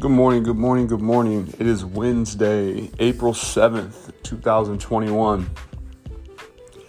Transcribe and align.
Good 0.00 0.12
morning, 0.12 0.42
good 0.44 0.56
morning, 0.56 0.86
good 0.86 1.02
morning. 1.02 1.52
It 1.58 1.66
is 1.66 1.84
Wednesday, 1.84 2.90
April 3.00 3.34
7th, 3.34 4.10
2021. 4.22 5.50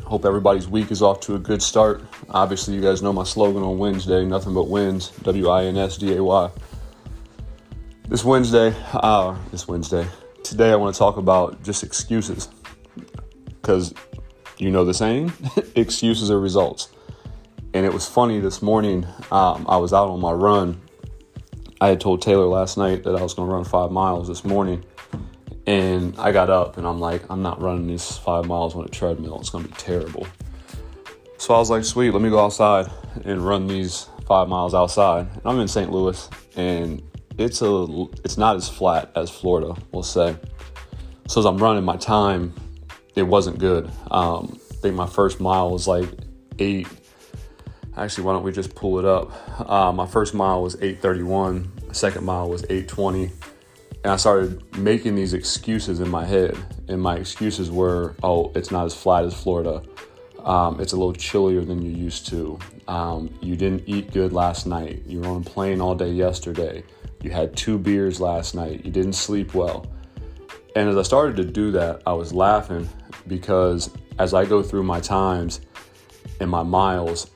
Hope 0.05 0.23
everybody's 0.23 0.70
week 0.70 0.91
is 0.91 1.02
off 1.02 1.20
to 1.21 1.36
a 1.36 1.38
good 1.38 1.61
start. 1.61 2.02
Obviously, 2.29 2.73
you 2.73 2.79
guys 2.79 3.02
know 3.02 3.11
my 3.11 3.25
slogan 3.25 3.63
on 3.63 3.77
Wednesday 3.77 4.23
nothing 4.23 4.54
but 4.54 4.70
wins, 4.70 5.09
W 5.23 5.50
I 5.50 5.66
N 5.66 5.75
S 5.75 5.97
D 5.97 6.16
A 6.16 6.23
Y. 6.23 6.52
This 8.07 8.23
Wednesday, 8.23 8.73
uh, 8.93 9.38
this 9.52 9.68
Wednesday, 9.68 10.07
today 10.41 10.71
I 10.71 10.78
want 10.78 10.96
to 10.96 10.98
talk 10.98 11.18
about 11.18 11.62
just 11.64 11.84
excuses. 11.84 12.48
Because 13.46 13.93
you 14.57 14.71
know 14.71 14.86
the 14.86 14.93
saying, 14.93 15.34
excuses 15.75 16.32
are 16.32 16.39
results. 16.39 16.88
And 17.73 17.86
it 17.86 17.91
was 17.91 18.07
funny 18.07 18.39
this 18.39 18.62
morning, 18.62 19.05
um, 19.34 19.66
I 19.68 19.75
was 19.75 19.91
out 19.91 20.07
on 20.07 20.21
my 20.21 20.31
run 20.31 20.80
I 21.81 21.88
had 21.88 21.99
told 21.99 22.21
Taylor 22.21 22.45
last 22.45 22.77
night 22.77 23.03
that 23.05 23.16
I 23.16 23.23
was 23.23 23.34
going 23.34 23.49
to 23.49 23.55
run 23.55 23.63
five 23.66 23.90
miles 23.90 24.27
this 24.27 24.45
morning. 24.45 24.85
And 25.66 26.16
I 26.20 26.31
got 26.31 26.52
up 26.52 26.77
and 26.77 26.85
I'm 26.85 26.99
like, 26.99 27.23
I'm 27.27 27.41
not 27.41 27.59
running 27.59 27.88
these 27.88 28.17
five 28.17 28.45
miles 28.45 28.76
on 28.76 28.85
a 28.85 28.88
treadmill. 28.88 29.40
It's 29.40 29.49
going 29.49 29.63
to 29.63 29.70
be 29.70 29.76
terrible. 29.77 30.27
So 31.40 31.55
I 31.55 31.57
was 31.57 31.71
like, 31.71 31.84
sweet, 31.84 32.12
let 32.12 32.21
me 32.21 32.30
go 32.30 32.40
outside 32.40 32.88
and 33.26 33.44
run 33.44 33.66
these 33.66 34.07
five 34.27 34.48
miles 34.48 34.76
outside. 34.76 35.27
And 35.34 35.41
I'm 35.44 35.59
in 35.59 35.67
St. 35.67 35.91
Louis 35.91 36.30
and 36.55 37.02
it's 37.40 37.63
a 37.63 38.05
it's 38.23 38.38
not 38.38 38.57
as 38.57 38.70
flat 38.70 39.12
as 39.16 39.32
Florida, 39.32 39.76
we'll 39.91 40.04
say. 40.04 40.35
So 41.27 41.40
as 41.40 41.45
I'm 41.48 41.57
running, 41.57 41.84
my 41.84 41.98
time 41.98 42.54
it 43.16 43.23
wasn't 43.23 43.57
good. 43.57 43.90
Um, 44.12 44.59
I 44.71 44.76
think 44.76 44.95
my 44.95 45.07
first 45.07 45.40
mile 45.40 45.71
was 45.71 45.88
like 45.88 46.09
eight 46.59 46.88
Actually, 47.98 48.23
why 48.23 48.34
don't 48.34 48.44
we 48.44 48.52
just 48.52 48.73
pull 48.73 49.00
it 49.00 49.05
up? 49.05 49.70
Uh, 49.70 49.91
my 49.91 50.05
first 50.05 50.34
mile 50.34 50.62
was 50.62 50.76
831, 50.76 51.94
second 51.94 52.23
mile 52.23 52.49
was 52.49 52.63
820. 52.63 53.32
And 54.04 54.13
I 54.13 54.15
started 54.15 54.77
making 54.77 55.15
these 55.15 55.34
excuses 55.34 55.99
in 55.99 56.10
my 56.10 56.26
head. 56.26 56.57
And 56.88 57.02
my 57.02 57.18
excuses 57.18 57.70
were, 57.70 58.15
oh, 58.24 58.52
it's 58.55 58.71
not 58.71 58.85
as 58.85 58.96
flat 58.96 59.26
as 59.26 59.40
Florida. 59.40 59.84
Um, 60.40 60.80
it's 60.80 60.93
a 60.93 60.98
little 60.98 61.13
chillier 61.13 61.62
than 61.62 61.82
you 61.82 61.91
used 61.91 62.27
to. 62.27 62.57
Um, 62.88 63.32
you 63.41 63.55
didn't 63.55 63.84
eat 63.85 64.12
good 64.12 64.34
last 64.34 64.66
night. 64.66 65.03
You 65.06 65.19
were 65.19 65.28
on 65.28 65.41
a 65.41 65.46
plane 65.46 65.81
all 65.81 65.94
day 65.94 66.12
yesterday. 66.12 66.84
You 67.22 67.30
had 67.30 67.56
two 67.56 67.78
beers 67.78 68.19
last 68.19 68.56
night. 68.56 68.84
You 68.84 68.91
didn't 68.91 69.13
sleep 69.13 69.53
well. 69.53 69.85
And 70.75 70.90
as 70.90 70.97
I 70.97 71.03
started 71.03 71.35
to 71.35 71.44
do 71.44 71.72
that, 71.72 72.02
I 72.08 72.13
was 72.13 72.34
laughing 72.34 72.90
because 73.28 73.91
as 74.18 74.34
I 74.34 74.46
go 74.46 74.63
through 74.63 74.84
my 74.84 75.00
times 75.00 75.62
and 76.40 76.50
my 76.50 76.63
miles, 76.63 77.30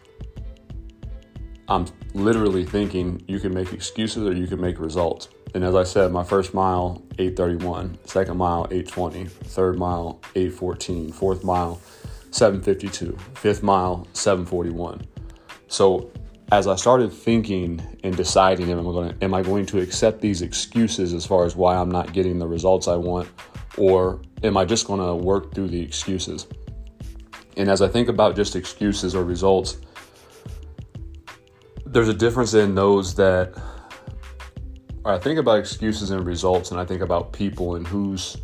I'm 1.68 1.88
literally 2.14 2.64
thinking 2.64 3.24
you 3.28 3.40
can 3.40 3.54
make 3.54 3.74
excuses 3.74 4.28
or 4.28 4.34
you 4.34 4.48
can 4.48 4.62
make 4.62 4.80
results. 4.80 5.30
And 5.56 5.64
as 5.64 5.74
I 5.74 5.84
said, 5.84 6.12
my 6.12 6.24
first 6.24 6.54
mile, 6.54 7.02
831, 7.18 7.98
second 8.06 8.38
mile, 8.38 8.68
820, 8.70 9.26
third 9.26 9.80
mile, 9.80 10.20
814, 10.36 11.12
fourth 11.12 11.44
mile, 11.44 11.82
752, 12.32 13.18
fifth 13.36 13.64
mile, 13.64 14.08
741. 14.14 15.02
So 15.68 16.12
as 16.52 16.68
I 16.68 16.76
started 16.76 17.12
thinking 17.12 17.82
and 18.04 18.16
deciding, 18.16 18.70
am 18.70 18.80
I 18.80 18.84
going 18.84 19.18
to, 19.18 19.26
am 19.26 19.34
I 19.34 19.42
going 19.42 19.66
to 19.68 19.80
accept 19.80 20.22
these 20.22 20.42
excuses 20.42 21.14
as 21.14 21.26
far 21.26 21.46
as 21.46 21.56
why 21.56 21.76
I'm 21.76 21.90
not 21.90 22.14
getting 22.14 22.38
the 22.38 22.48
results 22.48 22.88
I 22.88 22.96
want, 22.96 23.30
or 23.78 24.22
am 24.44 24.58
I 24.58 24.66
just 24.66 24.86
going 24.86 25.00
to 25.00 25.16
work 25.16 25.56
through 25.56 25.70
the 25.70 25.82
excuses? 25.82 26.46
And 27.58 27.70
as 27.70 27.82
I 27.82 27.88
think 27.88 28.10
about 28.10 28.36
just 28.36 28.56
excuses 28.56 29.16
or 29.16 29.24
results, 29.24 29.78
there's 31.96 32.10
a 32.10 32.14
difference 32.14 32.54
in 32.54 32.76
those 32.76 33.16
that 33.16 33.58
I 35.06 35.18
think 35.18 35.40
about 35.40 35.60
excuses 35.60 36.10
and 36.10 36.28
results, 36.28 36.72
and 36.72 36.78
I 36.78 36.84
think 36.84 37.02
about 37.02 37.32
people 37.32 37.76
and 37.76 37.88
who's 37.88 38.36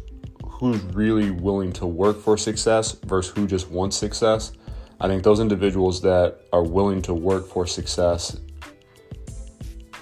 who's 0.46 0.82
really 0.96 1.32
willing 1.32 1.74
to 1.74 1.86
work 1.86 2.18
for 2.18 2.38
success 2.38 2.94
versus 2.94 3.36
who 3.36 3.46
just 3.46 3.70
wants 3.70 3.98
success. 3.98 4.54
I 5.02 5.10
think 5.10 5.24
those 5.24 5.42
individuals 5.42 6.02
that 6.02 6.48
are 6.54 6.64
willing 6.64 7.02
to 7.02 7.14
work 7.14 7.46
for 7.46 7.68
success, 7.68 8.40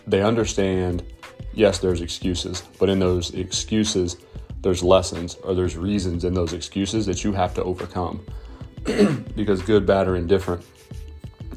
they 0.06 0.22
understand. 0.22 1.02
Yes, 1.52 1.80
there's 1.80 2.02
excuses, 2.02 2.62
but 2.78 2.88
in 2.88 3.00
those 3.00 3.34
excuses, 3.34 4.18
there's 4.62 4.84
lessons 4.84 5.38
or 5.44 5.56
there's 5.56 5.76
reasons 5.76 6.24
in 6.24 6.36
those 6.36 6.54
excuses 6.54 7.08
that 7.08 7.24
you 7.24 7.32
have 7.32 7.56
to 7.56 7.64
overcome. 7.64 8.24
because 9.36 9.64
good, 9.64 9.88
bad, 9.88 10.08
or 10.08 10.18
indifferent, 10.18 10.64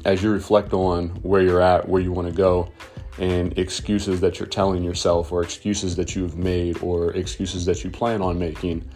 as 0.05 0.21
you 0.21 0.31
reflect 0.31 0.73
on 0.73 1.09
where 1.21 1.41
you're 1.41 1.61
at, 1.61 1.87
where 1.87 2.01
you 2.01 2.11
want 2.11 2.27
to 2.27 2.33
go, 2.33 2.71
and 3.19 3.57
excuses 3.57 4.19
that 4.21 4.39
you're 4.39 4.47
telling 4.47 4.83
yourself, 4.83 5.31
or 5.31 5.43
excuses 5.43 5.95
that 5.95 6.15
you've 6.15 6.37
made, 6.37 6.81
or 6.81 7.11
excuses 7.11 7.65
that 7.65 7.83
you 7.83 7.89
plan 7.89 8.21
on 8.21 8.39
making, 8.39 8.87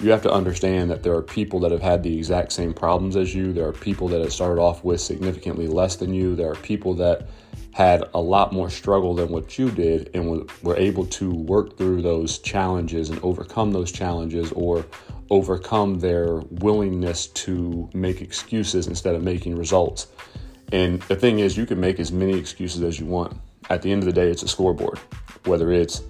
you 0.00 0.10
have 0.10 0.22
to 0.22 0.32
understand 0.32 0.90
that 0.90 1.02
there 1.02 1.14
are 1.14 1.22
people 1.22 1.60
that 1.60 1.70
have 1.70 1.82
had 1.82 2.02
the 2.02 2.16
exact 2.16 2.52
same 2.52 2.74
problems 2.74 3.16
as 3.16 3.34
you. 3.34 3.52
There 3.52 3.66
are 3.66 3.72
people 3.72 4.08
that 4.08 4.20
have 4.20 4.32
started 4.32 4.60
off 4.60 4.82
with 4.84 5.00
significantly 5.00 5.68
less 5.68 5.96
than 5.96 6.12
you. 6.12 6.34
There 6.34 6.50
are 6.50 6.56
people 6.56 6.94
that 6.94 7.28
had 7.72 8.04
a 8.12 8.20
lot 8.20 8.52
more 8.52 8.68
struggle 8.68 9.14
than 9.14 9.28
what 9.30 9.58
you 9.58 9.70
did 9.70 10.10
and 10.14 10.50
were 10.62 10.76
able 10.76 11.06
to 11.06 11.30
work 11.30 11.78
through 11.78 12.02
those 12.02 12.38
challenges 12.38 13.10
and 13.10 13.18
overcome 13.22 13.72
those 13.72 13.90
challenges 13.90 14.52
or 14.52 14.84
overcome 15.30 15.98
their 15.98 16.36
willingness 16.50 17.28
to 17.28 17.88
make 17.94 18.20
excuses 18.20 18.86
instead 18.86 19.14
of 19.14 19.22
making 19.22 19.56
results. 19.56 20.08
And 20.72 21.02
the 21.02 21.16
thing 21.16 21.38
is, 21.38 21.56
you 21.56 21.66
can 21.66 21.78
make 21.78 22.00
as 22.00 22.10
many 22.10 22.36
excuses 22.36 22.82
as 22.82 22.98
you 22.98 23.06
want. 23.06 23.38
At 23.68 23.82
the 23.82 23.92
end 23.92 24.02
of 24.02 24.06
the 24.06 24.12
day, 24.12 24.30
it's 24.30 24.42
a 24.42 24.48
scoreboard. 24.48 24.98
Whether 25.44 25.70
it's 25.70 26.02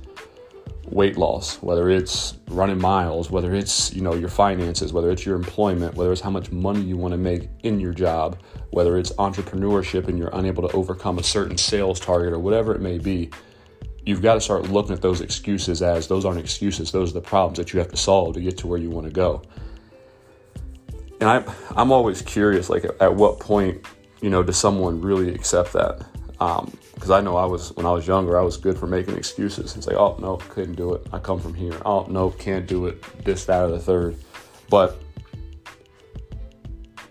weight 0.87 1.17
loss, 1.17 1.57
whether 1.63 1.91
it's 1.91 2.35
running 2.49 2.81
miles, 2.81 3.31
whether 3.31 3.55
it's, 3.55 3.93
you 3.93 4.03
know, 4.03 4.15
your 4.15 4.29
finances, 4.29 4.93
whether 4.93 5.11
it's 5.11 5.27
your 5.27 5.37
employment, 5.37 5.95
whether 5.95 6.13
it's 6.13 6.21
how 6.21 6.31
much 6.31 6.53
money 6.53 6.81
you 6.81 6.97
want 6.97 7.13
to 7.13 7.19
make 7.19 7.49
in 7.63 7.81
your 7.81 7.93
job, 7.93 8.39
whether 8.71 8.99
it's 8.99 9.11
entrepreneurship 9.13 10.07
and 10.09 10.19
you're 10.19 10.31
unable 10.35 10.67
to 10.69 10.77
overcome 10.77 11.19
a 11.19 11.23
certain 11.23 11.57
sales 11.57 11.99
target 11.99 12.33
or 12.33 12.39
whatever 12.39 12.75
it 12.75 12.81
may 12.81 12.99
be, 12.99 13.31
you've 14.05 14.23
got 14.23 14.35
to 14.35 14.41
start 14.41 14.69
looking 14.71 14.93
at 14.93 15.01
those 15.01 15.21
excuses 15.21 15.83
as 15.83 16.09
those 16.09 16.25
aren't 16.25 16.41
excuses, 16.41 16.93
those 16.93 17.11
are 17.11 17.15
the 17.15 17.21
problems 17.21 17.59
that 17.59 17.73
you 17.73 17.79
have 17.79 17.89
to 17.89 17.97
solve 17.97 18.35
to 18.35 18.41
get 18.41 18.59
to 18.59 18.67
where 18.67 18.79
you 18.79 18.91
want 18.91 19.07
to 19.07 19.13
go. 19.13 19.43
And 21.21 21.31
I 21.31 21.55
I'm 21.77 21.93
always 21.93 22.21
curious 22.21 22.69
like 22.69 22.85
at 23.01 23.15
what 23.15 23.39
point 23.39 23.87
you 24.23 24.31
know, 24.31 24.43
does 24.43 24.57
someone 24.57 25.03
really 25.03 25.35
accept 25.35 25.75
that? 25.75 26.07
Because 26.31 27.11
um, 27.11 27.13
I 27.13 27.21
know 27.21 27.37
I 27.37 27.45
was 27.45 27.75
when 27.77 27.85
I 27.85 27.91
was 27.91 28.07
younger, 28.07 28.39
I 28.39 28.43
was 28.43 28.57
good 28.57 28.79
for 28.79 28.87
making 28.87 29.17
excuses 29.17 29.75
and 29.75 29.85
say, 29.85 29.95
"Oh 29.95 30.17
no, 30.19 30.37
couldn't 30.37 30.77
do 30.77 30.95
it. 30.95 31.07
I 31.13 31.19
come 31.19 31.39
from 31.39 31.53
here. 31.53 31.79
Oh 31.85 32.07
no, 32.09 32.31
can't 32.31 32.67
do 32.67 32.87
it. 32.87 33.03
This, 33.25 33.45
that, 33.45 33.63
or 33.63 33.69
the 33.69 33.79
third. 33.79 34.17
But 34.71 34.99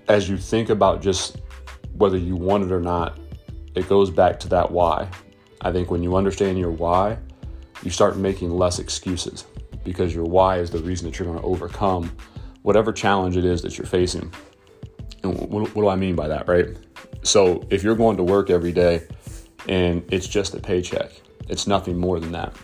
as 0.07 0.27
you 0.29 0.37
think 0.37 0.69
about 0.69 1.01
just 1.01 1.37
whether 1.93 2.17
you 2.17 2.35
want 2.35 2.63
it 2.63 2.71
or 2.71 2.81
not, 2.81 3.19
it 3.75 3.87
goes 3.87 4.09
back 4.09 4.39
to 4.41 4.49
that 4.49 4.71
why. 4.71 5.07
I 5.61 5.71
think 5.71 5.91
when 5.91 6.01
you 6.01 6.15
understand 6.15 6.57
your 6.57 6.71
why, 6.71 7.17
you 7.83 7.91
start 7.91 8.17
making 8.17 8.49
less 8.49 8.79
excuses 8.79 9.45
because 9.83 10.13
your 10.15 10.25
why 10.25 10.57
is 10.57 10.71
the 10.71 10.79
reason 10.79 11.09
that 11.09 11.19
you're 11.19 11.27
going 11.27 11.39
to 11.39 11.45
overcome 11.45 12.11
whatever 12.63 12.91
challenge 12.91 13.37
it 13.37 13.45
is 13.45 13.61
that 13.61 13.77
you're 13.77 13.87
facing. 13.87 14.31
What, 15.21 15.75
what 15.75 15.81
do 15.81 15.87
I 15.87 15.95
mean 15.95 16.15
by 16.15 16.27
that, 16.27 16.47
right? 16.47 16.67
So 17.23 17.65
if 17.69 17.83
you're 17.83 17.95
going 17.95 18.17
to 18.17 18.23
work 18.23 18.49
every 18.49 18.71
day 18.71 19.07
and 19.67 20.03
it's 20.11 20.27
just 20.27 20.53
a 20.55 20.59
paycheck, 20.59 21.11
it's 21.47 21.67
nothing 21.67 21.97
more 21.97 22.19
than 22.19 22.31
that. 22.31 22.55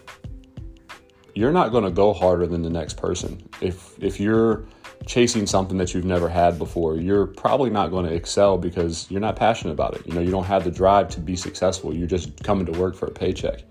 You're 1.36 1.52
not 1.52 1.72
going 1.72 1.84
to 1.84 1.92
go 1.92 2.14
harder 2.14 2.48
than 2.48 2.64
the 2.64 2.70
next 2.70 2.98
person. 2.98 3.48
If 3.62 4.02
if 4.02 4.20
you're 4.20 4.66
chasing 5.06 5.46
something 5.46 5.78
that 5.78 5.94
you've 5.94 6.06
never 6.06 6.28
had 6.28 6.58
before, 6.58 6.98
you're 6.98 7.28
probably 7.28 7.70
not 7.70 7.92
going 7.92 8.06
to 8.06 8.14
excel 8.14 8.58
because 8.58 9.10
you're 9.12 9.22
not 9.22 9.36
passionate 9.36 9.74
about 9.74 9.96
it. 9.96 10.06
You 10.08 10.14
know, 10.14 10.22
you 10.22 10.32
don't 10.32 10.46
have 10.46 10.64
the 10.64 10.72
drive 10.72 11.10
to 11.10 11.20
be 11.20 11.36
successful. 11.36 11.94
You're 11.94 12.08
just 12.08 12.44
coming 12.44 12.66
to 12.66 12.72
work 12.80 12.96
for 12.96 13.06
a 13.06 13.12
paycheck. 13.12 13.62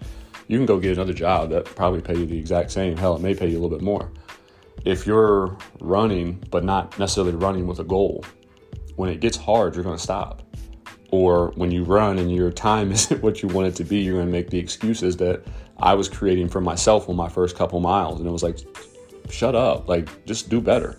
You 0.48 0.58
can 0.58 0.66
go 0.66 0.78
get 0.78 0.92
another 0.92 1.12
job 1.12 1.50
that 1.50 1.64
probably 1.64 2.00
pay 2.00 2.16
you 2.16 2.24
the 2.24 2.38
exact 2.38 2.70
same. 2.70 2.96
Hell, 2.96 3.16
it 3.16 3.22
may 3.22 3.34
pay 3.34 3.48
you 3.48 3.58
a 3.58 3.60
little 3.60 3.76
bit 3.76 3.82
more. 3.82 4.10
If 4.84 5.06
you're 5.06 5.56
running, 5.80 6.44
but 6.50 6.62
not 6.62 6.96
necessarily 6.98 7.32
running 7.34 7.66
with 7.66 7.80
a 7.80 7.84
goal, 7.84 8.24
when 8.96 9.10
it 9.10 9.20
gets 9.20 9.36
hard, 9.36 9.74
you're 9.74 9.84
going 9.84 9.96
to 9.96 10.02
stop 10.02 10.42
or 11.10 11.52
when 11.56 11.70
you 11.70 11.84
run 11.84 12.18
and 12.18 12.34
your 12.34 12.50
time 12.50 12.92
isn't 12.92 13.22
what 13.22 13.42
you 13.42 13.48
want 13.48 13.68
it 13.68 13.74
to 13.76 13.84
be, 13.84 13.98
you're 13.98 14.14
going 14.14 14.26
to 14.26 14.32
make 14.32 14.50
the 14.50 14.58
excuses 14.58 15.16
that 15.18 15.42
I 15.78 15.94
was 15.94 16.08
creating 16.08 16.48
for 16.48 16.60
myself 16.60 17.08
on 17.08 17.16
my 17.16 17.28
first 17.28 17.56
couple 17.56 17.80
miles. 17.80 18.18
And 18.18 18.28
it 18.28 18.32
was 18.32 18.42
like, 18.42 18.58
shut 19.30 19.54
up, 19.54 19.88
like, 19.88 20.24
just 20.26 20.48
do 20.48 20.60
better. 20.60 20.98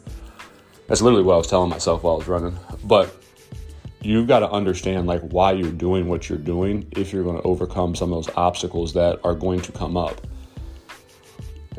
That's 0.88 1.01
literally 1.01 1.23
what 1.23 1.33
I 1.33 1.38
was 1.38 1.47
telling 1.47 1.69
myself 1.69 2.03
while 2.03 2.15
I 2.15 2.17
was 2.17 2.27
running. 2.27 2.57
But 2.83 3.15
you've 4.01 4.27
got 4.27 4.39
to 4.39 4.49
understand 4.49 5.07
like 5.07 5.21
why 5.21 5.51
you're 5.51 5.71
doing 5.71 6.07
what 6.07 6.29
you're 6.29 6.38
doing 6.38 6.88
if 6.95 7.11
you're 7.11 7.23
going 7.23 7.35
to 7.35 7.44
overcome 7.44 7.95
some 7.95 8.13
of 8.13 8.23
those 8.23 8.33
obstacles 8.38 8.94
that 8.94 9.19
are 9.23 9.35
going 9.35 9.59
to 9.61 9.71
come 9.71 9.97
up. 9.97 10.25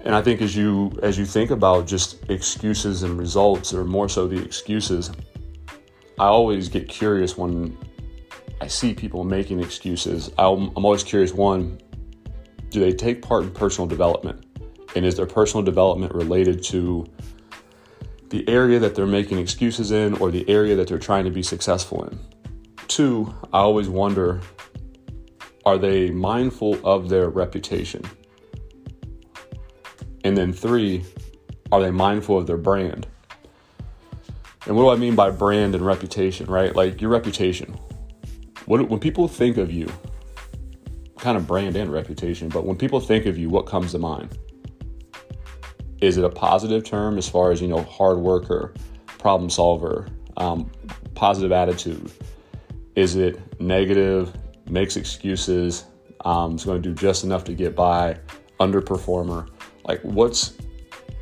And 0.04 0.14
I 0.14 0.22
think 0.22 0.42
as 0.42 0.54
you 0.54 0.96
as 1.02 1.18
you 1.18 1.24
think 1.24 1.50
about 1.50 1.86
just 1.86 2.28
excuses 2.30 3.02
and 3.02 3.18
results, 3.18 3.74
or 3.74 3.84
more 3.84 4.08
so 4.08 4.26
the 4.26 4.40
excuses, 4.42 5.10
I 6.20 6.26
always 6.26 6.68
get 6.68 6.88
curious 6.88 7.36
when 7.36 7.76
I 8.60 8.66
see 8.66 8.92
people 8.92 9.22
making 9.22 9.60
excuses. 9.60 10.30
I'm, 10.36 10.72
I'm 10.76 10.84
always 10.84 11.04
curious 11.04 11.32
one, 11.32 11.78
do 12.70 12.80
they 12.80 12.92
take 12.92 13.22
part 13.22 13.44
in 13.44 13.50
personal 13.52 13.86
development? 13.86 14.44
And 14.96 15.06
is 15.06 15.14
their 15.16 15.26
personal 15.26 15.62
development 15.62 16.12
related 16.14 16.62
to 16.64 17.06
the 18.30 18.46
area 18.48 18.78
that 18.80 18.94
they're 18.94 19.06
making 19.06 19.38
excuses 19.38 19.92
in 19.92 20.14
or 20.18 20.30
the 20.30 20.48
area 20.50 20.74
that 20.76 20.88
they're 20.88 20.98
trying 20.98 21.24
to 21.24 21.30
be 21.30 21.42
successful 21.42 22.04
in? 22.04 22.18
Two, 22.88 23.32
I 23.52 23.60
always 23.60 23.88
wonder 23.88 24.40
are 25.64 25.78
they 25.78 26.10
mindful 26.10 26.78
of 26.84 27.08
their 27.08 27.28
reputation? 27.28 28.02
And 30.24 30.36
then 30.36 30.52
three, 30.52 31.04
are 31.70 31.80
they 31.80 31.90
mindful 31.90 32.38
of 32.38 32.46
their 32.46 32.56
brand? 32.56 33.06
And 34.66 34.76
what 34.76 34.82
do 34.82 34.88
I 34.90 34.96
mean 34.96 35.14
by 35.14 35.30
brand 35.30 35.74
and 35.74 35.84
reputation, 35.84 36.46
right? 36.46 36.74
Like 36.74 37.00
your 37.00 37.10
reputation. 37.10 37.78
What, 38.66 38.88
when 38.88 39.00
people 39.00 39.28
think 39.28 39.56
of 39.56 39.72
you, 39.72 39.90
kind 41.18 41.36
of 41.36 41.46
brand 41.46 41.76
and 41.76 41.92
reputation, 41.92 42.48
but 42.48 42.64
when 42.64 42.76
people 42.76 43.00
think 43.00 43.26
of 43.26 43.38
you, 43.38 43.48
what 43.48 43.66
comes 43.66 43.92
to 43.92 43.98
mind? 43.98 44.36
Is 46.00 46.16
it 46.16 46.24
a 46.24 46.28
positive 46.28 46.84
term 46.84 47.18
as 47.18 47.28
far 47.28 47.50
as, 47.50 47.60
you 47.60 47.68
know, 47.68 47.82
hard 47.82 48.18
worker, 48.18 48.74
problem 49.18 49.50
solver, 49.50 50.06
um, 50.36 50.70
positive 51.14 51.50
attitude? 51.50 52.12
Is 52.94 53.16
it 53.16 53.60
negative, 53.60 54.32
makes 54.68 54.96
excuses, 54.96 55.84
um, 56.24 56.54
is 56.54 56.64
going 56.64 56.82
to 56.82 56.88
do 56.88 56.94
just 56.94 57.24
enough 57.24 57.44
to 57.44 57.54
get 57.54 57.74
by, 57.74 58.18
underperformer? 58.60 59.48
Like, 59.84 60.00
what's 60.02 60.54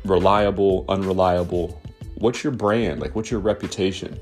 reliable, 0.05 0.85
unreliable? 0.89 1.81
What's 2.19 2.43
your 2.43 2.51
brand? 2.51 2.99
Like, 2.99 3.15
what's 3.15 3.29
your 3.29 3.39
reputation? 3.39 4.19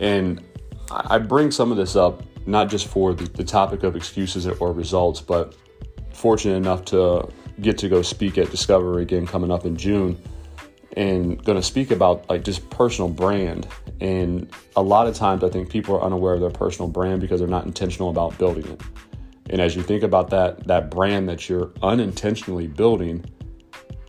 And 0.00 0.42
I 0.90 1.18
bring 1.18 1.50
some 1.50 1.70
of 1.70 1.76
this 1.76 1.96
up 1.96 2.22
not 2.46 2.70
just 2.70 2.86
for 2.86 3.12
the, 3.12 3.44
topic 3.44 3.82
of 3.82 3.94
excuses 3.94 4.46
or 4.46 4.72
results, 4.72 5.20
but 5.20 5.54
fortunate 6.12 6.56
enough 6.56 6.84
to 6.86 7.28
get 7.60 7.76
to 7.78 7.88
go 7.88 8.00
speak 8.00 8.38
at 8.38 8.50
Discover 8.50 9.00
again 9.00 9.26
coming 9.26 9.50
up 9.50 9.66
in 9.66 9.76
June 9.76 10.20
and 10.96 11.42
going 11.44 11.58
to 11.58 11.62
speak 11.62 11.90
about 11.90 12.28
like 12.30 12.42
just 12.42 12.68
personal 12.70 13.10
brand. 13.10 13.68
And 14.00 14.50
a 14.76 14.82
lot 14.82 15.06
of 15.06 15.14
times 15.14 15.44
I 15.44 15.50
think 15.50 15.68
people 15.68 15.94
are 15.96 16.02
unaware 16.02 16.34
of 16.34 16.40
their 16.40 16.50
personal 16.50 16.88
brand 16.88 17.20
because 17.20 17.40
they're 17.40 17.48
not 17.48 17.66
intentional 17.66 18.08
about 18.08 18.38
building 18.38 18.66
it. 18.66 18.80
And 19.50 19.60
as 19.60 19.76
you 19.76 19.82
think 19.82 20.02
about 20.02 20.30
that 20.30 20.66
that 20.66 20.90
brand 20.90 21.28
that 21.28 21.48
you're 21.48 21.70
unintentionally 21.82 22.66
building, 22.66 23.24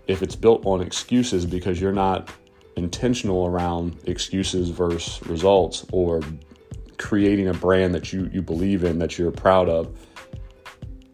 if 0.08 0.22
it's 0.22 0.36
built 0.36 0.66
on 0.66 0.82
excuses 0.82 1.46
because 1.46 1.80
you're 1.82 1.92
not 1.94 2.32
intentional 2.76 3.46
around 3.46 3.98
excuses 4.06 4.70
versus 4.70 5.26
results 5.28 5.86
or 5.92 6.22
creating 6.98 7.48
a 7.48 7.54
brand 7.54 7.94
that 7.96 8.12
you 8.14 8.30
you 8.34 8.42
believe 8.42 8.84
in 8.84 9.00
that 9.00 9.18
you're 9.18 9.32
proud 9.32 9.70
of 9.70 9.98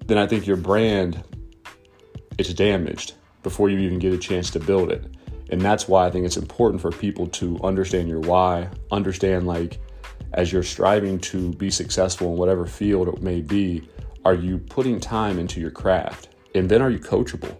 then 0.05 0.17
i 0.17 0.27
think 0.27 0.45
your 0.45 0.57
brand 0.57 1.23
is 2.37 2.53
damaged 2.53 3.13
before 3.43 3.69
you 3.69 3.77
even 3.77 3.99
get 3.99 4.11
a 4.11 4.17
chance 4.17 4.49
to 4.49 4.59
build 4.59 4.91
it. 4.91 5.05
And 5.51 5.61
that's 5.61 5.87
why 5.87 6.07
i 6.07 6.11
think 6.11 6.25
it's 6.25 6.37
important 6.37 6.81
for 6.81 6.91
people 6.91 7.27
to 7.27 7.59
understand 7.63 8.09
your 8.09 8.19
why 8.19 8.69
understand 8.91 9.45
like 9.45 9.79
as 10.33 10.51
you're 10.51 10.63
striving 10.63 11.19
to 11.19 11.53
be 11.53 11.69
successful 11.69 12.31
in 12.31 12.37
whatever 12.37 12.65
field 12.65 13.07
it 13.07 13.21
may 13.21 13.41
be 13.41 13.87
are 14.25 14.33
you 14.33 14.57
putting 14.57 14.99
time 14.99 15.37
into 15.37 15.61
your 15.61 15.69
craft? 15.69 16.29
And 16.55 16.67
then 16.67 16.81
are 16.81 16.89
you 16.89 16.97
coachable 16.97 17.55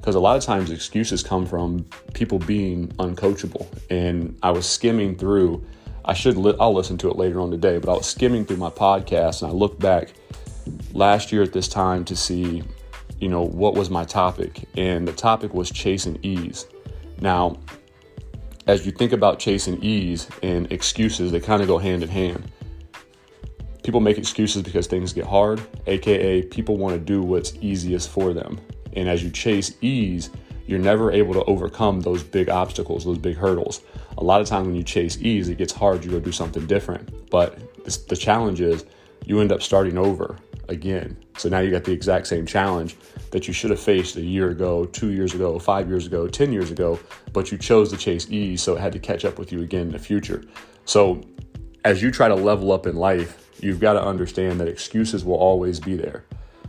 because 0.00 0.14
a 0.14 0.20
lot 0.20 0.34
of 0.36 0.42
times 0.42 0.70
excuses 0.70 1.22
come 1.22 1.44
from 1.44 1.84
people 2.14 2.38
being 2.38 2.88
uncoachable. 2.98 3.66
And 3.90 4.38
I 4.42 4.50
was 4.50 4.66
skimming 4.66 5.14
through, 5.14 5.62
I 6.06 6.14
should, 6.14 6.38
li- 6.38 6.56
I'll 6.58 6.72
listen 6.72 6.96
to 6.98 7.10
it 7.10 7.16
later 7.16 7.38
on 7.38 7.50
today, 7.50 7.76
but 7.76 7.90
I 7.90 7.96
was 7.96 8.06
skimming 8.06 8.46
through 8.46 8.56
my 8.56 8.70
podcast 8.70 9.42
and 9.42 9.50
I 9.50 9.54
looked 9.54 9.78
back 9.78 10.14
last 10.94 11.32
year 11.32 11.42
at 11.42 11.52
this 11.52 11.68
time 11.68 12.06
to 12.06 12.16
see, 12.16 12.62
you 13.20 13.28
know, 13.28 13.42
what 13.42 13.74
was 13.74 13.90
my 13.90 14.04
topic. 14.04 14.66
And 14.74 15.06
the 15.06 15.12
topic 15.12 15.52
was 15.52 15.70
chasing 15.70 16.18
ease. 16.22 16.66
Now, 17.20 17.58
as 18.66 18.86
you 18.86 18.92
think 18.92 19.12
about 19.12 19.38
chasing 19.38 19.82
ease 19.82 20.28
and 20.42 20.70
excuses, 20.72 21.30
they 21.30 21.40
kind 21.40 21.60
of 21.60 21.68
go 21.68 21.76
hand 21.76 22.02
in 22.02 22.08
hand. 22.08 22.50
People 23.82 24.00
make 24.00 24.16
excuses 24.16 24.62
because 24.62 24.86
things 24.86 25.12
get 25.12 25.26
hard, 25.26 25.60
aka, 25.86 26.40
people 26.42 26.78
want 26.78 26.94
to 26.94 27.00
do 27.00 27.20
what's 27.20 27.54
easiest 27.60 28.08
for 28.08 28.32
them. 28.32 28.58
And 28.94 29.08
as 29.08 29.22
you 29.22 29.30
chase 29.30 29.74
ease, 29.80 30.30
you're 30.66 30.78
never 30.78 31.10
able 31.10 31.34
to 31.34 31.44
overcome 31.44 32.00
those 32.00 32.22
big 32.22 32.48
obstacles, 32.48 33.04
those 33.04 33.18
big 33.18 33.36
hurdles. 33.36 33.82
A 34.18 34.22
lot 34.22 34.40
of 34.40 34.46
times 34.46 34.66
when 34.66 34.76
you 34.76 34.84
chase 34.84 35.18
ease, 35.20 35.48
it 35.48 35.58
gets 35.58 35.72
hard. 35.72 36.04
You 36.04 36.12
go 36.12 36.20
do 36.20 36.32
something 36.32 36.66
different. 36.66 37.28
But 37.30 37.84
this, 37.84 37.96
the 37.96 38.16
challenge 38.16 38.60
is 38.60 38.84
you 39.24 39.40
end 39.40 39.50
up 39.50 39.62
starting 39.62 39.98
over 39.98 40.36
again. 40.68 41.16
So 41.36 41.48
now 41.48 41.58
you 41.58 41.70
got 41.70 41.84
the 41.84 41.92
exact 41.92 42.28
same 42.28 42.46
challenge 42.46 42.96
that 43.32 43.48
you 43.48 43.52
should 43.52 43.70
have 43.70 43.80
faced 43.80 44.16
a 44.16 44.20
year 44.20 44.50
ago, 44.50 44.86
two 44.86 45.10
years 45.10 45.34
ago, 45.34 45.58
five 45.58 45.88
years 45.88 46.06
ago, 46.06 46.28
10 46.28 46.52
years 46.52 46.70
ago, 46.70 47.00
but 47.32 47.50
you 47.50 47.58
chose 47.58 47.90
to 47.90 47.96
chase 47.96 48.30
ease. 48.30 48.62
So 48.62 48.76
it 48.76 48.80
had 48.80 48.92
to 48.92 49.00
catch 49.00 49.24
up 49.24 49.38
with 49.38 49.50
you 49.52 49.62
again 49.62 49.88
in 49.88 49.92
the 49.92 49.98
future. 49.98 50.44
So 50.84 51.20
as 51.84 52.00
you 52.00 52.10
try 52.10 52.28
to 52.28 52.34
level 52.34 52.70
up 52.70 52.86
in 52.86 52.96
life, 52.96 53.50
you've 53.60 53.80
got 53.80 53.94
to 53.94 54.02
understand 54.02 54.60
that 54.60 54.68
excuses 54.68 55.24
will 55.24 55.34
always 55.34 55.80
be 55.80 55.96
there 55.96 56.24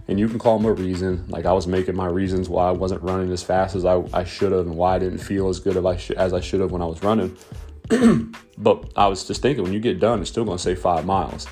and 0.07 0.19
you 0.19 0.27
can 0.27 0.39
call 0.39 0.57
them 0.57 0.67
a 0.67 0.73
reason. 0.73 1.25
Like 1.29 1.45
I 1.45 1.53
was 1.53 1.67
making 1.67 1.95
my 1.95 2.07
reasons 2.07 2.49
why 2.49 2.67
I 2.67 2.71
wasn't 2.71 3.01
running 3.03 3.31
as 3.31 3.43
fast 3.43 3.75
as 3.75 3.85
I, 3.85 4.03
I 4.13 4.23
should 4.23 4.51
have 4.51 4.67
and 4.67 4.75
why 4.75 4.95
I 4.95 4.99
didn't 4.99 5.19
feel 5.19 5.49
as 5.49 5.59
good 5.59 5.77
as 5.77 5.85
I, 5.85 6.13
as 6.15 6.33
I 6.33 6.39
should 6.39 6.59
have 6.59 6.71
when 6.71 6.81
I 6.81 6.85
was 6.85 7.01
running. 7.03 7.37
but 8.57 8.91
I 8.95 9.07
was 9.07 9.25
just 9.27 9.41
thinking 9.41 9.63
when 9.63 9.73
you 9.73 9.79
get 9.79 9.99
done, 9.99 10.21
it's 10.21 10.29
still 10.29 10.45
going 10.45 10.57
to 10.57 10.63
say 10.63 10.75
five 10.75 11.05
miles. 11.05 11.47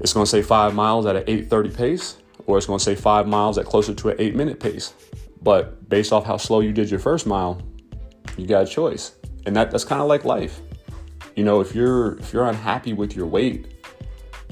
It's 0.00 0.12
going 0.12 0.24
to 0.24 0.30
say 0.30 0.42
five 0.42 0.74
miles 0.74 1.06
at 1.06 1.16
an 1.16 1.24
8:30 1.24 1.76
pace, 1.76 2.16
or 2.46 2.56
it's 2.56 2.66
going 2.66 2.78
to 2.78 2.84
say 2.84 2.94
five 2.94 3.26
miles 3.26 3.58
at 3.58 3.66
closer 3.66 3.94
to 3.94 4.08
an 4.10 4.16
eight 4.18 4.34
minute 4.34 4.58
pace. 4.58 4.94
But 5.42 5.88
based 5.88 6.12
off 6.12 6.24
how 6.24 6.36
slow 6.36 6.60
you 6.60 6.72
did 6.72 6.90
your 6.90 7.00
first 7.00 7.26
mile, 7.26 7.60
you 8.36 8.46
got 8.46 8.62
a 8.62 8.66
choice, 8.66 9.12
and 9.46 9.54
that 9.56 9.70
that's 9.70 9.84
kind 9.84 10.00
of 10.00 10.08
like 10.08 10.24
life. 10.24 10.60
You 11.36 11.44
know, 11.44 11.60
if 11.60 11.74
you're 11.74 12.18
if 12.18 12.32
you're 12.32 12.46
unhappy 12.46 12.92
with 12.92 13.14
your 13.14 13.26
weight, 13.26 13.79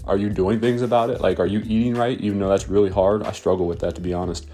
are 0.09 0.17
you 0.17 0.31
doing 0.31 0.59
things 0.59 0.81
about 0.81 1.11
it? 1.11 1.21
Like, 1.21 1.39
are 1.39 1.47
you 1.47 1.61
eating 1.61 1.95
right? 1.95 2.19
Even 2.21 2.39
though 2.39 2.49
that's 2.49 2.69
really 2.69 2.91
hard, 2.91 3.23
I 3.23 3.33
struggle 3.33 3.67
with 3.67 3.79
that 3.81 3.95
to 3.97 4.01
be 4.01 4.15
honest. 4.15 4.49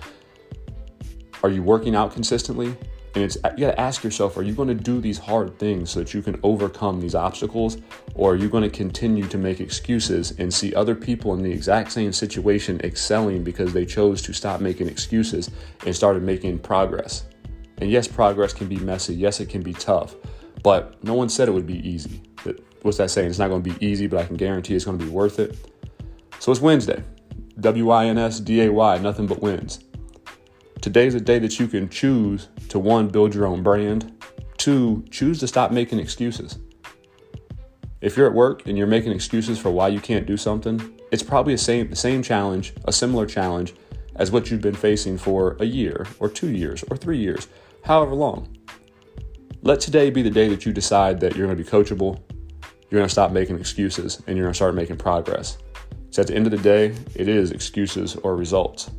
Are 1.45 1.49
you 1.49 1.63
working 1.63 1.95
out 1.95 2.13
consistently? 2.13 2.77
And 3.15 3.23
it's 3.23 3.37
you 3.37 3.67
gotta 3.67 3.81
ask 3.81 4.03
yourself: 4.03 4.37
Are 4.37 4.43
you 4.43 4.53
going 4.53 4.67
to 4.67 4.75
do 4.75 5.01
these 5.01 5.19
hard 5.19 5.57
things 5.61 5.91
so 5.91 6.01
that 6.01 6.13
you 6.13 6.23
can 6.23 6.41
overcome 6.43 7.01
these 7.01 7.15
obstacles, 7.15 7.79
or 8.17 8.33
are 8.33 8.37
you 8.37 8.49
going 8.49 8.65
to 8.65 8.71
continue 8.71 9.29
to 9.29 9.39
make 9.39 9.61
excuses 9.61 10.33
and 10.39 10.53
see 10.53 10.75
other 10.75 10.97
people 10.97 11.33
in 11.35 11.43
the 11.43 11.53
exact 11.53 11.93
same 11.93 12.13
situation 12.13 12.81
excelling 12.83 13.45
because 13.45 13.73
they 13.73 13.87
chose 13.87 14.21
to 14.23 14.33
stop 14.33 14.61
making 14.61 14.89
excuses 14.89 15.51
and 15.87 15.95
started 15.95 16.25
making 16.25 16.59
progress? 16.59 17.27
And 17.79 17.89
yes, 17.89 18.09
progress 18.09 18.53
can 18.53 18.67
be 18.67 18.79
messy. 18.79 19.15
Yes, 19.15 19.39
it 19.39 19.49
can 19.49 19.63
be 19.63 19.75
tough, 19.75 20.17
but 20.65 21.03
no 21.05 21.15
one 21.15 21.29
said 21.29 21.47
it 21.47 21.53
would 21.53 21.67
be 21.69 21.89
easy 21.89 22.21
what's 22.85 22.99
that 22.99 23.11
saying? 23.11 23.31
It's 23.31 23.39
not 23.39 23.49
going 23.49 23.63
to 23.63 23.75
be 23.75 23.85
easy, 23.85 24.07
but 24.07 24.21
I 24.21 24.27
can 24.27 24.37
guarantee 24.37 24.75
it's 24.75 24.85
going 24.85 24.99
to 24.99 25.05
be 25.05 25.11
worth 25.11 25.39
it. 25.39 25.57
So 26.39 26.53
it's 26.53 26.61
Wednesday. 26.61 27.03
W 27.61 27.91
I 27.91 28.07
N 28.07 28.19
S 28.19 28.41
D 28.41 28.63
A 28.63 28.73
Y, 28.73 28.99
nothing 28.99 29.27
but 29.27 29.41
wins. 29.41 29.81
Today's 30.83 31.15
a 31.15 31.21
day 31.21 31.39
that 31.39 31.59
you 31.59 31.67
can 31.67 31.89
choose 31.89 32.49
to 32.69 32.79
one, 32.79 33.09
build 33.09 33.35
your 33.35 33.47
own 33.47 33.63
brand, 33.63 34.13
two, 34.59 35.03
choose 35.11 35.41
to 35.41 35.49
stop 35.49 35.71
making 35.73 35.99
excuses. 35.99 36.59
If 38.03 38.19
you're 38.19 38.27
at 38.27 38.35
work 38.35 38.67
and 38.67 38.77
you're 38.77 38.87
making 38.87 39.13
excuses 39.13 39.59
for 39.59 39.71
why 39.71 39.89
you 39.89 40.01
can't 40.01 40.27
do 40.27 40.37
something, 40.37 41.01
it's 41.11 41.23
probably 41.23 41.55
the 41.55 41.59
same, 41.59 41.89
the 41.89 41.97
same 41.97 42.23
challenge, 42.23 42.75
a 42.85 42.93
similar 42.93 43.25
challenge 43.25 43.73
as 44.17 44.31
what 44.31 44.51
you've 44.51 44.61
been 44.61 44.75
facing 44.75 45.17
for 45.17 45.57
a 45.59 45.65
year 45.65 46.07
or 46.19 46.29
two 46.29 46.51
years 46.51 46.85
or 46.91 46.99
three 46.99 47.19
years, 47.19 47.49
however 47.83 48.15
long. 48.15 48.55
Let 49.63 49.81
today 49.81 50.11
be 50.11 50.21
the 50.21 50.29
day 50.29 50.51
that 50.51 50.67
you 50.67 50.73
decide 50.75 51.19
that 51.21 51.35
you're 51.35 51.47
going 51.47 51.57
to 51.57 51.65
be 51.65 51.71
coachable, 51.71 52.21
you're 52.95 53.01
going 53.01 53.09
to 53.09 53.13
stop 53.13 53.33
making 53.33 53.59
excuses 53.59 54.23
and 54.29 54.37
you're 54.37 54.45
going 54.45 54.53
to 54.53 54.57
start 54.57 54.73
making 54.73 54.97
progress. 54.97 55.59
So 56.11 56.23
at 56.23 56.29
the 56.29 56.37
end 56.37 56.47
of 56.47 56.53
the 56.53 56.59
day, 56.59 56.95
it 57.17 57.27
is 57.27 57.51
excuses 57.51 58.15
or 58.15 58.37
results. 58.37 58.93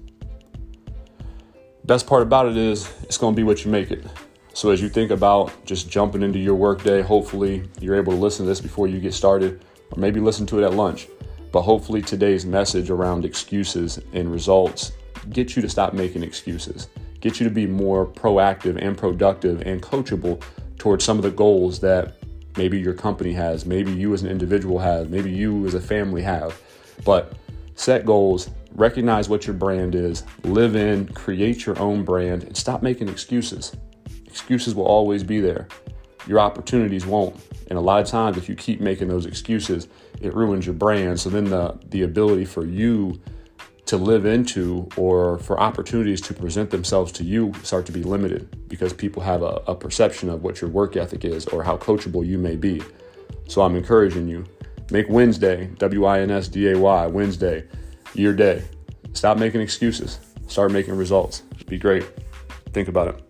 Best 1.86 2.06
part 2.06 2.22
about 2.22 2.46
it 2.46 2.58
is 2.58 2.94
it's 3.04 3.18
going 3.18 3.34
to 3.34 3.38
be 3.38 3.44
what 3.44 3.64
you 3.64 3.72
make 3.72 3.92
it. 3.92 4.06
So 4.54 4.70
as 4.70 4.82
you 4.82 4.90
think 4.90 5.12
about 5.12 5.54
just 5.64 5.90
jumping 5.90 6.24
into 6.24 6.40
your 6.40 6.56
workday, 6.56 7.02
hopefully 7.04 7.70
you're 7.80 7.96
able 7.96 8.12
to 8.12 8.20
listen 8.20 8.44
to 8.44 8.50
this 8.50 8.60
before 8.60 8.88
you 8.88 9.00
get 9.00 9.14
started, 9.14 9.64
or 9.92 9.98
maybe 9.98 10.20
listen 10.20 10.46
to 10.48 10.62
it 10.62 10.66
at 10.66 10.74
lunch. 10.74 11.08
But 11.54 11.62
hopefully 11.62 12.02
today's 12.02 12.46
message 12.46 12.90
around 12.90 13.24
excuses 13.24 13.98
and 14.12 14.30
results 14.30 14.92
get 15.30 15.56
you 15.56 15.62
to 15.62 15.70
stop 15.70 15.94
making 15.94 16.22
excuses, 16.22 16.90
get 17.22 17.40
you 17.40 17.46
to 17.46 17.50
be 17.50 17.66
more 17.66 18.06
proactive 18.06 18.76
and 18.76 18.98
productive 18.98 19.62
and 19.62 19.82
coachable 19.82 20.44
towards 20.78 21.06
some 21.06 21.16
of 21.16 21.24
the 21.24 21.32
goals 21.32 21.80
that 21.80 22.18
maybe 22.58 22.80
your 22.80 22.94
company 22.94 23.34
has, 23.34 23.66
maybe 23.66 23.92
you 23.92 24.14
as 24.14 24.24
an 24.24 24.30
individual 24.30 24.80
have, 24.80 25.10
maybe 25.10 25.32
you 25.32 25.66
as 25.66 25.74
a 25.74 25.82
family 25.82 26.22
have. 26.22 26.60
But 27.04 27.34
set 27.76 28.06
goals, 28.06 28.50
recognize 28.74 29.30
what 29.30 29.46
your 29.46 29.56
brand 29.56 29.96
is, 29.96 30.24
live 30.44 30.76
in, 30.76 31.08
create 31.10 31.66
your 31.66 31.78
own 31.80 32.04
brand, 32.04 32.44
and 32.44 32.56
stop 32.56 32.82
making 32.82 33.10
excuses. 33.10 33.76
Excuses 34.26 34.76
will 34.76 34.86
always 34.86 35.24
be 35.24 35.40
there. 35.40 35.68
Your 36.28 36.40
opportunities 36.40 37.06
won't. 37.06 37.36
And 37.70 37.78
a 37.78 37.82
lot 37.82 38.02
of 38.02 38.08
times, 38.08 38.38
if 38.38 38.48
you 38.50 38.56
keep 38.56 38.82
making 38.82 39.08
those 39.08 39.26
excuses, 39.26 39.88
it 40.22 40.34
ruins 40.34 40.66
your 40.66 40.76
brand. 40.76 41.20
So 41.20 41.30
then 41.30 41.46
the, 41.46 41.78
the 41.90 42.04
ability 42.04 42.46
for 42.46 42.66
you 42.66 43.20
to 43.86 43.98
live 43.98 44.26
into 44.26 44.90
or 44.98 45.38
for 45.40 45.60
opportunities 45.60 46.20
to 46.20 46.34
present 46.34 46.72
themselves 46.72 47.12
to 47.14 47.24
you 47.24 47.54
start 47.64 47.86
to 47.86 47.92
be 47.92 48.04
limited 48.04 48.68
because 48.68 48.94
people 48.94 49.22
have 49.22 49.44
a, 49.44 49.62
a, 49.68 49.76
perception 49.76 50.30
of 50.30 50.44
what 50.44 50.60
your 50.60 50.70
work 50.70 50.98
ethic 50.98 51.24
is 51.24 51.46
or 51.48 51.64
how 51.64 51.78
coachable 51.78 52.26
you 52.26 52.38
may 52.38 52.56
be. 52.56 52.82
So 53.48 53.62
I'm 53.62 53.76
encouraging 53.76 54.28
you 54.28 54.46
make 54.92 55.08
Wednesday, 55.10 55.68
W 55.78 56.06
I 56.06 56.22
N 56.22 56.32
S 56.32 56.48
D 56.48 56.70
A 56.72 56.78
Y, 56.78 57.08
Wednesday, 57.08 57.66
your 58.14 58.34
day. 58.34 58.64
Stop 59.14 59.38
making 59.38 59.62
excuses, 59.62 60.20
start 60.48 60.72
making 60.72 60.96
results. 60.98 61.42
Be 61.68 61.78
great. 61.78 62.06
Think 62.74 62.88
about 62.88 63.08
it. 63.08 63.25